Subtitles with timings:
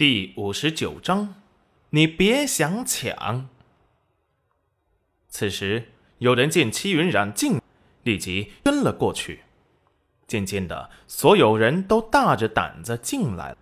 [0.00, 1.34] 第五十九章，
[1.90, 3.50] 你别想抢。
[5.28, 7.60] 此时，有人见戚云染进，
[8.02, 9.40] 立即跟了过去。
[10.26, 13.58] 渐渐的，所有人都大着胆子进来了。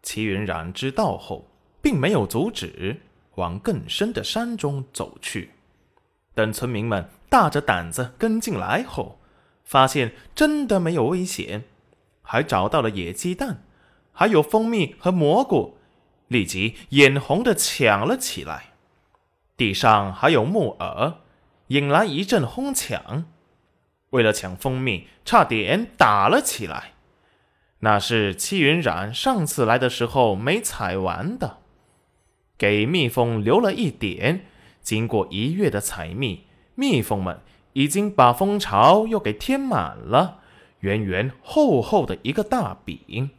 [0.00, 1.48] 戚云染知道后，
[1.82, 3.00] 并没有阻止，
[3.34, 5.50] 往更深的山中走去。
[6.34, 9.18] 等村民们大着胆子跟进来后，
[9.64, 11.64] 发现真的没有危险，
[12.22, 13.64] 还找到了野鸡蛋，
[14.12, 15.78] 还有蜂蜜和蘑菇。
[16.30, 18.66] 立即眼红的抢了起来，
[19.56, 21.14] 地上还有木耳，
[21.66, 23.24] 引来一阵哄抢。
[24.10, 26.92] 为了抢蜂蜜，差点打了起来。
[27.80, 31.58] 那是戚云染上次来的时候没采完的，
[32.56, 34.46] 给蜜蜂留了一点。
[34.80, 36.44] 经过一月的采蜜，
[36.76, 37.40] 蜜蜂们
[37.72, 40.38] 已经把蜂巢又给填满了，
[40.78, 43.30] 圆圆厚厚的一个大饼。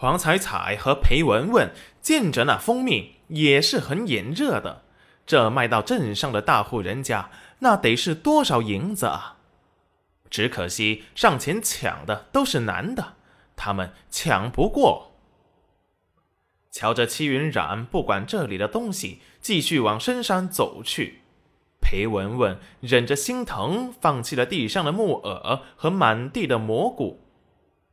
[0.00, 4.84] 黄彩彩和裴文文见着那蜂蜜也是很眼热的，
[5.26, 9.38] 这卖到镇上的大户人家，那得是多少银子啊！
[10.30, 13.14] 只可惜上前抢的都是男的，
[13.56, 15.16] 他们抢不过。
[16.70, 21.22] 瞧着戚云染不管这里的东西，继续往深山走去，
[21.80, 27.24] 裴文文忍着心疼，放弃了地上的木耳和满地的蘑菇。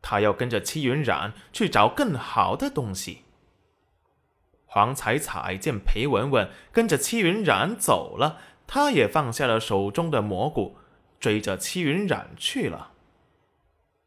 [0.07, 3.23] 他要跟着戚云染去找更好的东西。
[4.67, 10.77] 黄彩彩见裴文文跟着戚云染走了，他也放下了手中的蘑菇，
[11.19, 12.91] 追着戚云染去了。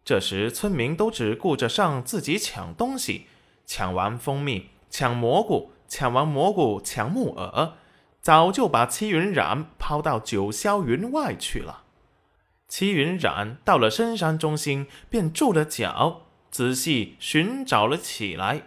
[0.04, 3.26] 这时，村民都只顾着上自己抢东西，
[3.66, 7.72] 抢完蜂蜜，抢蘑菇，抢完蘑菇，抢木耳，
[8.20, 11.82] 早就把戚云染抛到九霄云外去了。
[12.68, 18.64] 齐云染到了深山中心，便住了脚，仔细寻找了起来。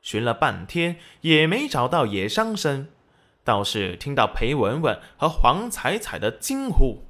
[0.00, 2.86] 寻了半天，也没找到野伤声，
[3.42, 7.04] 倒是听到裴文文和黄彩彩的惊呼。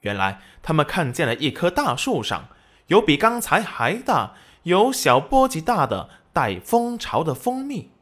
[0.00, 2.48] 原来他们看见了一棵大树上，
[2.88, 4.34] 有比刚才还大、
[4.64, 7.92] 有小波及大的带蜂巢的蜂蜜。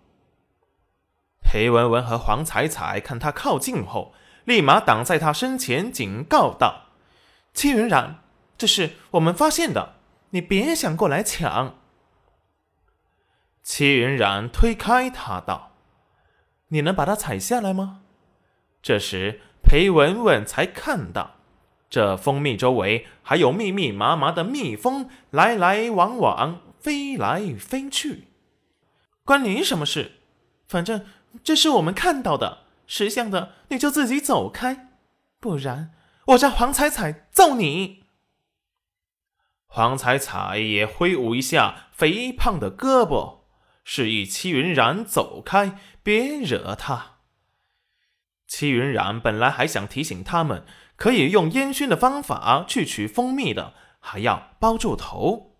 [1.41, 4.12] 裴文文和黄彩彩看他靠近后。
[4.44, 6.87] 立马挡在他身前，警告道
[7.53, 8.22] ：“戚云染，
[8.56, 9.97] 这是我们发现的，
[10.31, 11.78] 你别想过来抢。”
[13.62, 15.72] 戚云染推开他道
[16.69, 18.03] ：“你能把它采下来吗？”
[18.83, 21.37] 这时裴文文才看到，
[21.91, 28.28] 这蜂蜜周围还有密密麻麻的蜜蜂，来来往往，飞来飞去。
[29.25, 30.12] 关你什么事？
[30.67, 31.05] 反正
[31.44, 32.65] 这是我们看到的。
[32.87, 34.88] 识相的，你就自己走开，
[35.38, 35.93] 不然
[36.30, 38.04] 我叫黄彩彩揍你。
[39.66, 43.41] 黄彩彩也挥舞一下肥胖的胳膊，
[43.84, 47.19] 示意戚云染走开，别惹他。
[48.46, 50.64] 戚云染本来还想提醒他们，
[50.96, 55.56] 可以用烟熏的方法去取蜂蜜的，还要包住头，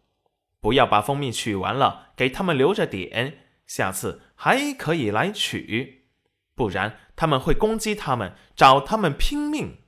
[0.61, 6.07] 不要把蜂蜜取完了，给他们留着点，下次还可以来取。
[6.55, 9.79] 不然他们会攻击他们，找他们拼命。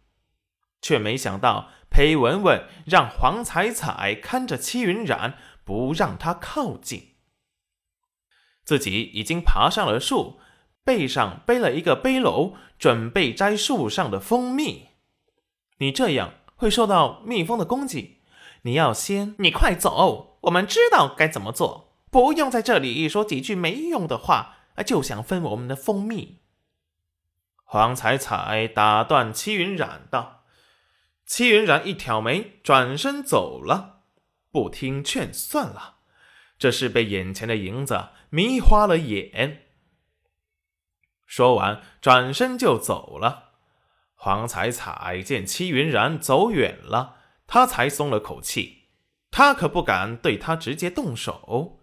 [0.82, 7.14] 却没想到裴文文让黄彩彩看着戚云染，不让他靠近。
[8.64, 10.38] 自己已经爬上了树，
[10.84, 14.88] 背上背了一个背篓，准备摘树上的蜂蜜。
[15.78, 18.18] 你这样会受到蜜蜂的攻击。
[18.62, 24.56] 你要先，你快走，我们知道该怎么做，不用在这里说几句没用的话，
[24.86, 26.38] 就想分我们的蜂蜜。
[27.64, 30.41] 黄彩彩打断戚云染道
[31.32, 34.02] ：“戚云染一挑眉，转身走了，
[34.50, 36.00] 不听劝算了。
[36.58, 39.62] 这是被眼前的银子迷花了眼。”
[41.24, 43.52] 说完，转身就走了。
[44.14, 47.16] 黄彩彩见戚云染走远了，
[47.46, 48.88] 他才松了口气。
[49.30, 51.80] 他可不敢对他直接动手，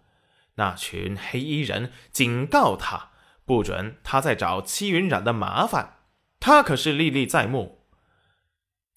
[0.54, 3.10] 那群黑衣人警告他。
[3.44, 5.96] 不准他再找戚云染的麻烦，
[6.38, 7.79] 他可是历历在目。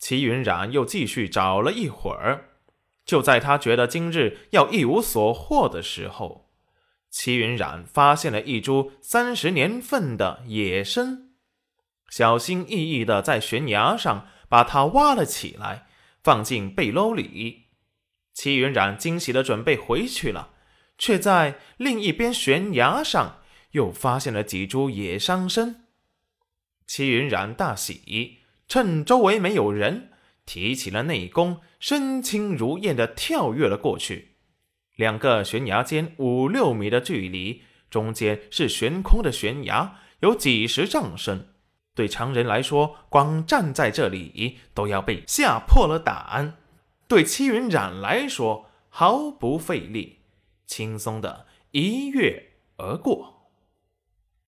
[0.04, 2.50] 齐云染又继续找了一会儿，
[3.06, 6.50] 就在他觉得今日要一无所获的时候，
[7.10, 11.30] 齐云染发现了一株三十年份的野参，
[12.10, 15.88] 小心翼翼的在悬崖上把它挖了起来，
[16.22, 17.68] 放进背篓里。
[18.34, 20.50] 齐云染惊喜的准备回去了，
[20.98, 23.40] 却在另一边悬崖上。
[23.72, 25.86] 又发现了几株野桑参，
[26.86, 30.10] 齐云染大喜，趁周围没有人，
[30.46, 34.36] 提起了内功，身轻如燕的跳跃了过去，
[34.96, 41.50] 两个悬崖间五六米的距离，中间是悬空的悬崖，有几十丈深。
[41.96, 46.54] 对常人来说，光站在这里都要被吓破了胆；
[47.08, 50.20] 对戚云染来说，毫不费力，
[50.66, 53.33] 轻松的一跃而过。